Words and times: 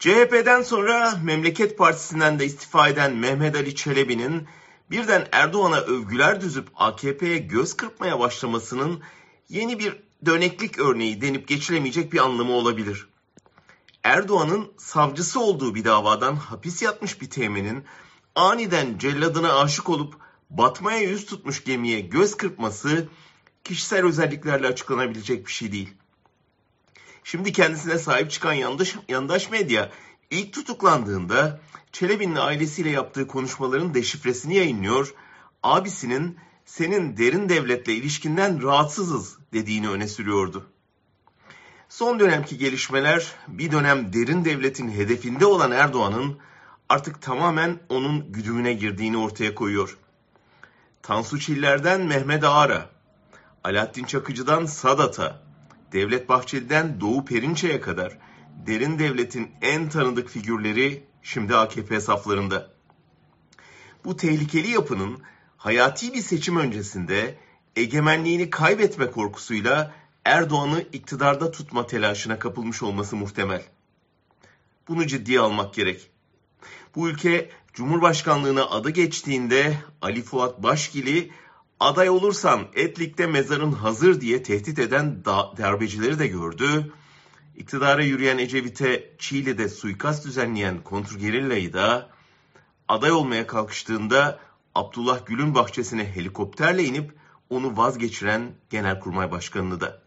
CHP'den 0.00 0.62
sonra 0.62 1.20
Memleket 1.24 1.78
Partisi'nden 1.78 2.38
de 2.38 2.44
istifa 2.46 2.88
eden 2.88 3.16
Mehmet 3.16 3.56
Ali 3.56 3.74
Çelebi'nin 3.74 4.48
birden 4.90 5.28
Erdoğan'a 5.32 5.80
övgüler 5.80 6.40
düzüp 6.40 6.68
AKP'ye 6.76 7.38
göz 7.38 7.76
kırpmaya 7.76 8.20
başlamasının 8.20 9.02
yeni 9.48 9.78
bir 9.78 9.96
döneklik 10.26 10.78
örneği 10.78 11.20
denip 11.20 11.48
geçilemeyecek 11.48 12.12
bir 12.12 12.18
anlamı 12.18 12.52
olabilir. 12.52 13.08
Erdoğan'ın 14.02 14.72
savcısı 14.78 15.40
olduğu 15.40 15.74
bir 15.74 15.84
davadan 15.84 16.36
hapis 16.36 16.82
yatmış 16.82 17.20
bir 17.20 17.30
teğmenin 17.30 17.84
aniden 18.34 18.98
celladına 18.98 19.60
aşık 19.60 19.88
olup 19.88 20.14
batmaya 20.50 21.00
yüz 21.00 21.26
tutmuş 21.26 21.64
gemiye 21.64 22.00
göz 22.00 22.36
kırpması 22.36 23.08
kişisel 23.64 24.04
özelliklerle 24.04 24.66
açıklanabilecek 24.66 25.46
bir 25.46 25.52
şey 25.52 25.72
değil. 25.72 25.94
Şimdi 27.30 27.52
kendisine 27.52 27.98
sahip 27.98 28.30
çıkan 28.30 28.52
yandaş, 28.52 28.96
yandaş 29.08 29.50
medya 29.50 29.90
ilk 30.30 30.52
tutuklandığında 30.52 31.60
Çelebi'nin 31.92 32.36
ailesiyle 32.36 32.90
yaptığı 32.90 33.26
konuşmaların 33.26 33.94
deşifresini 33.94 34.56
yayınlıyor. 34.56 35.14
Abisinin 35.62 36.38
senin 36.64 37.16
derin 37.16 37.48
devletle 37.48 37.94
ilişkinden 37.94 38.62
rahatsızız 38.62 39.38
dediğini 39.52 39.90
öne 39.90 40.08
sürüyordu. 40.08 40.66
Son 41.88 42.20
dönemki 42.20 42.58
gelişmeler 42.58 43.32
bir 43.48 43.72
dönem 43.72 44.12
derin 44.12 44.44
devletin 44.44 44.90
hedefinde 44.90 45.46
olan 45.46 45.70
Erdoğan'ın 45.70 46.38
artık 46.88 47.22
tamamen 47.22 47.78
onun 47.88 48.32
güdümüne 48.32 48.72
girdiğini 48.72 49.16
ortaya 49.16 49.54
koyuyor. 49.54 49.98
Tansu 51.02 51.40
Çiller'den 51.40 52.00
Mehmet 52.00 52.44
Ağar'a, 52.44 52.90
Alaaddin 53.64 54.04
Çakıcı'dan 54.04 54.66
Sadat'a, 54.66 55.49
Devlet 55.92 56.28
Bahçeli'den 56.28 57.00
Doğu 57.00 57.24
Perinçe'ye 57.24 57.80
kadar 57.80 58.18
derin 58.66 58.98
devletin 58.98 59.50
en 59.62 59.88
tanıdık 59.88 60.28
figürleri 60.28 61.04
şimdi 61.22 61.56
AKP 61.56 62.00
saflarında. 62.00 62.70
Bu 64.04 64.16
tehlikeli 64.16 64.70
yapının 64.70 65.22
hayati 65.56 66.12
bir 66.14 66.22
seçim 66.22 66.56
öncesinde 66.56 67.38
egemenliğini 67.76 68.50
kaybetme 68.50 69.10
korkusuyla 69.10 69.94
Erdoğan'ı 70.24 70.84
iktidarda 70.92 71.50
tutma 71.50 71.86
telaşına 71.86 72.38
kapılmış 72.38 72.82
olması 72.82 73.16
muhtemel. 73.16 73.62
Bunu 74.88 75.06
ciddiye 75.06 75.40
almak 75.40 75.74
gerek. 75.74 76.10
Bu 76.94 77.08
ülke 77.08 77.50
Cumhurbaşkanlığına 77.74 78.64
adı 78.64 78.90
geçtiğinde 78.90 79.76
Ali 80.02 80.22
Fuat 80.22 80.62
Başgili 80.62 81.30
aday 81.80 82.10
olursan 82.10 82.66
Etlik'te 82.74 83.26
mezarın 83.26 83.72
hazır 83.72 84.20
diye 84.20 84.42
tehdit 84.42 84.78
eden 84.78 85.24
darbecileri 85.58 86.18
de 86.18 86.26
gördü. 86.26 86.92
İktidara 87.56 88.02
yürüyen 88.02 88.38
Ecevit'e 88.38 89.14
Çiğli'de 89.18 89.68
suikast 89.68 90.26
düzenleyen 90.26 90.82
kontrgerillayı 90.82 91.72
da 91.72 92.10
aday 92.88 93.12
olmaya 93.12 93.46
kalkıştığında 93.46 94.38
Abdullah 94.74 95.26
Gül'ün 95.26 95.54
bahçesine 95.54 96.04
helikopterle 96.14 96.84
inip 96.84 97.14
onu 97.50 97.76
vazgeçiren 97.76 98.52
Genelkurmay 98.70 99.30
Başkanı'nı 99.30 99.80
da. 99.80 100.02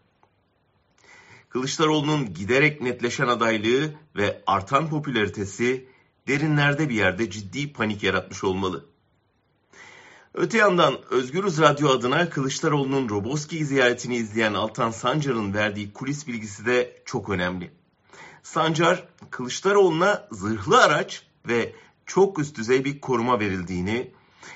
Kılıçdaroğlu'nun 1.48 2.34
giderek 2.34 2.80
netleşen 2.80 3.28
adaylığı 3.28 3.94
ve 4.16 4.42
artan 4.46 4.88
popülaritesi 4.88 5.88
derinlerde 6.28 6.88
bir 6.88 6.94
yerde 6.94 7.30
ciddi 7.30 7.72
panik 7.72 8.02
yaratmış 8.02 8.44
olmalı. 8.44 8.93
Öte 10.34 10.58
yandan 10.58 10.98
Özgürüz 11.10 11.60
Radyo 11.60 11.88
adına 11.88 12.30
Kılıçdaroğlu'nun 12.30 13.08
Roboski 13.08 13.64
ziyaretini 13.64 14.16
izleyen 14.16 14.54
Altan 14.54 14.90
Sancar'ın 14.90 15.54
verdiği 15.54 15.92
kulis 15.92 16.26
bilgisi 16.26 16.66
de 16.66 17.02
çok 17.04 17.30
önemli. 17.30 17.70
Sancar, 18.42 19.08
Kılıçdaroğlu'na 19.30 20.28
zırhlı 20.30 20.82
araç 20.82 21.22
ve 21.48 21.72
çok 22.06 22.38
üst 22.38 22.56
düzey 22.56 22.84
bir 22.84 23.00
koruma 23.00 23.40
verildiğini, 23.40 24.10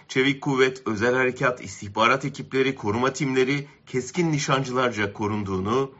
çevik 0.09 0.41
kuvvet, 0.41 0.83
özel 0.87 1.15
harekat, 1.15 1.65
istihbarat 1.65 2.25
ekipleri, 2.25 2.75
koruma 2.75 3.13
timleri 3.13 3.69
keskin 3.87 4.33
nişancılarca 4.33 5.13
korunduğunu, 5.13 5.93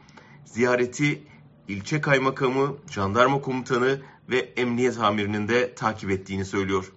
ziyareti 0.45 1.23
ilçe 1.67 2.01
kaymakamı, 2.01 2.77
jandarma 2.91 3.41
komutanı 3.41 4.01
ve 4.29 4.37
emniyet 4.37 4.99
amirinin 4.99 5.47
de 5.47 5.75
takip 5.75 6.11
ettiğini 6.11 6.45
söylüyor. 6.45 6.91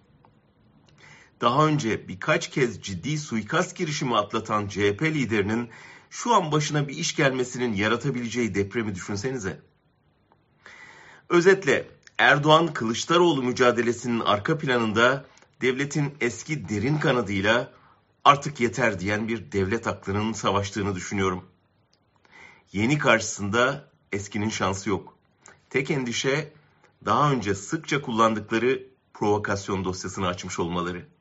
Daha 1.43 1.67
önce 1.67 2.09
birkaç 2.09 2.51
kez 2.51 2.83
ciddi 2.83 3.19
suikast 3.19 3.77
girişimi 3.77 4.17
atlatan 4.17 4.69
CHP 4.69 5.03
liderinin 5.03 5.71
şu 6.11 6.35
an 6.35 6.53
başına 6.53 6.89
bir 6.89 6.97
iş 6.97 7.17
gelmesinin 7.17 7.75
yaratabileceği 7.75 8.55
depremi 8.55 8.95
düşünsenize. 8.95 9.61
Özetle 11.29 11.89
Erdoğan 12.19 12.73
Kılıçdaroğlu 12.73 13.43
mücadelesinin 13.43 14.21
arka 14.21 14.59
planında 14.59 15.25
devletin 15.61 16.15
eski 16.21 16.69
derin 16.69 16.99
kanadıyla 16.99 17.73
artık 18.25 18.61
yeter 18.61 19.01
diyen 19.01 19.29
bir 19.29 19.53
devlet 19.53 19.87
aklının 19.87 20.33
savaştığını 20.33 20.95
düşünüyorum. 20.95 21.45
Yeni 22.73 22.99
karşısında 22.99 23.89
eskinin 24.13 24.49
şansı 24.49 24.91
yok. 24.91 25.17
Tek 25.71 25.91
endişe 25.91 26.53
daha 27.05 27.33
önce 27.33 27.55
sıkça 27.55 28.03
kullandıkları 28.03 28.87
provokasyon 29.15 29.85
dosyasını 29.85 30.27
açmış 30.27 30.59
olmaları. 30.59 31.13